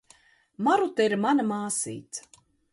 Maruta 0.67 1.05
ir 1.09 1.15
mana 1.27 1.47
māsīca. 1.53 2.27